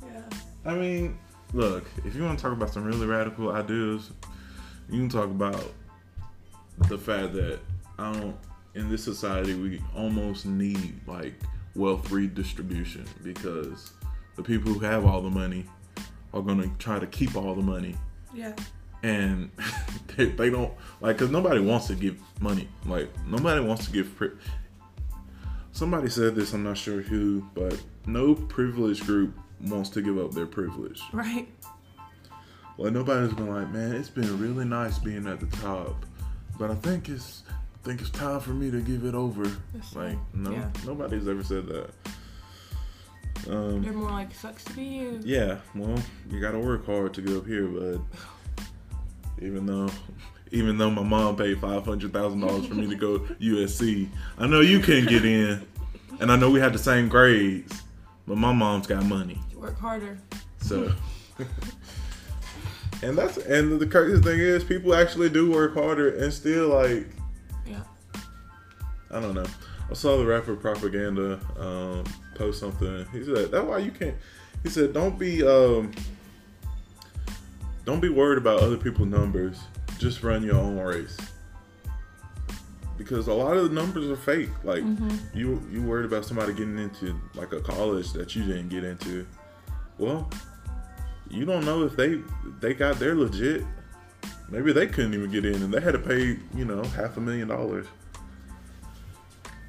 [0.05, 0.23] yeah.
[0.65, 1.19] I mean,
[1.53, 4.11] look, if you want to talk about some really radical ideas,
[4.89, 5.63] you can talk about
[6.89, 7.59] the fact that
[7.99, 8.37] I don't.
[8.77, 11.35] In this society, we almost need like
[11.75, 13.91] wealth redistribution because
[14.37, 15.67] the people who have all the money
[16.33, 17.97] are gonna try to keep all the money,
[18.33, 18.55] Yeah.
[19.03, 19.51] And
[20.17, 22.69] they, they don't like because nobody wants to give money.
[22.87, 24.15] Like nobody wants to give.
[24.17, 24.31] Pri-
[25.73, 26.53] Somebody said this.
[26.53, 31.01] I'm not sure who, but no privileged group wants to give up their privilege.
[31.13, 31.49] Right.
[32.77, 36.05] Like nobody's been like, man, it's been really nice being at the top,
[36.59, 39.45] but I think it's I think it's time for me to give it over.
[39.75, 40.71] That's like no, Yeah.
[40.87, 41.91] nobody's ever said that.
[43.49, 45.21] Um, They're more like sucks to be you.
[45.25, 45.97] yeah, well,
[46.31, 48.01] you gotta work hard to get up here, bud.
[49.41, 49.91] Even though,
[50.51, 54.47] even though my mom paid five hundred thousand dollars for me to go USC, I
[54.47, 55.67] know you can't get in,
[56.21, 57.83] and I know we had the same grades,
[58.27, 59.41] but my mom's got money.
[59.51, 60.19] You work harder.
[60.61, 60.93] So,
[63.03, 67.09] and that's and the crazy thing is, people actually do work harder and still like
[67.67, 67.83] Yeah.
[69.11, 69.47] I don't know.
[69.91, 72.05] I saw the rapper Propaganda um,
[72.37, 73.05] post something.
[73.13, 74.15] He said that's why you can't.
[74.63, 75.91] He said don't be um,
[77.85, 79.61] don't be worried about other people's numbers.
[79.99, 81.17] Just run your own race.
[82.97, 84.51] Because a lot of the numbers are fake.
[84.63, 85.37] Like mm-hmm.
[85.37, 89.27] you you worried about somebody getting into like a college that you didn't get into.
[89.99, 90.31] Well,
[91.31, 92.21] you don't know if they
[92.61, 93.65] they got their legit.
[94.51, 97.21] Maybe they couldn't even get in, and they had to pay you know half a
[97.21, 97.87] million dollars.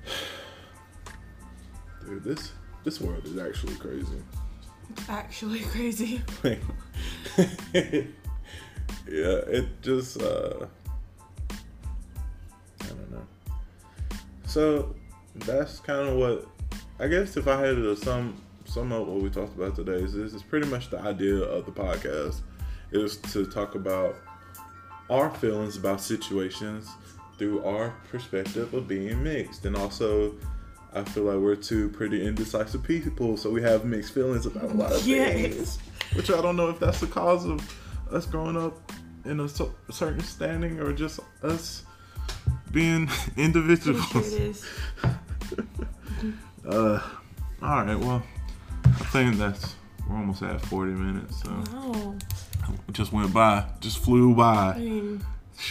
[2.05, 2.51] Dude, this
[2.83, 4.21] this world is actually crazy.
[5.09, 6.21] Actually crazy.
[6.43, 8.03] yeah,
[9.07, 10.65] it just uh
[12.81, 13.25] I don't know.
[14.45, 14.95] So
[15.35, 16.47] that's kind of what
[16.99, 20.13] I guess if I had to sum sum up what we talked about today is
[20.13, 22.41] this is pretty much the idea of the podcast
[22.91, 24.15] is to talk about
[25.09, 26.89] our feelings about situations
[27.37, 30.33] through our perspective of being mixed and also
[30.93, 34.73] I feel like we're two pretty indecisive people, so we have mixed feelings about a
[34.73, 35.33] lot of Yes.
[35.55, 35.79] things.
[36.15, 37.61] Which I don't know if that's the cause of
[38.11, 38.91] us growing up
[39.23, 41.83] in a so- certain standing or just us
[42.71, 44.11] being individuals.
[44.33, 44.65] it is.
[46.67, 47.01] Uh,
[47.61, 47.97] all right.
[47.97, 48.21] Well,
[48.85, 49.75] I think that's
[50.07, 52.15] we're almost at 40 minutes, so Oh.
[52.87, 54.77] it just went by, just flew I by.
[54.79, 55.25] mean,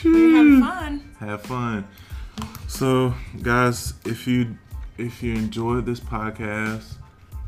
[0.04, 1.14] we had fun.
[1.20, 1.84] Have fun.
[2.66, 4.56] So, guys, if you
[5.00, 6.94] if you enjoyed this podcast,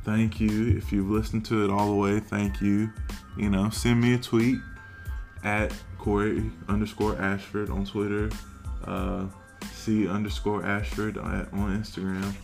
[0.04, 0.76] thank you.
[0.76, 2.90] If you've listened to it all the way, thank you.
[3.36, 4.58] You know, send me a tweet
[5.44, 8.30] at Corey underscore Ashford on Twitter.
[8.84, 9.26] Uh,
[9.72, 12.34] C underscore Ashford on Instagram.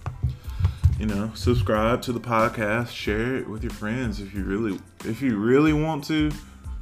[0.99, 5.23] You know, subscribe to the podcast, share it with your friends if you really if
[5.23, 6.31] you really want to,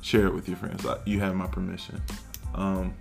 [0.01, 0.85] share it with your friends.
[1.05, 2.01] You have my permission.
[2.55, 2.95] Um,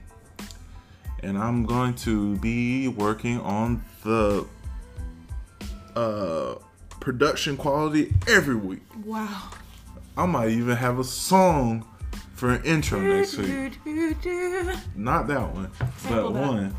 [1.24, 4.46] and I'm going to be working on the
[5.96, 6.56] uh,
[7.00, 8.84] production quality every week.
[9.04, 9.50] Wow.
[10.18, 11.86] I might even have a song
[12.34, 13.80] for an intro next week.
[14.96, 15.72] Not that one,
[16.10, 16.76] but one.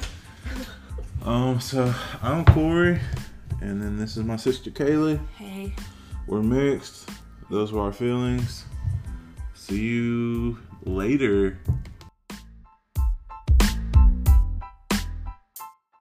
[1.23, 1.93] Um, so
[2.23, 3.01] I'm Corey,
[3.61, 5.21] and then this is my sister Kaylee.
[5.37, 5.75] Hey.
[6.27, 7.09] We're mixed.
[7.51, 8.64] Those were our feelings.
[9.55, 11.59] See you later.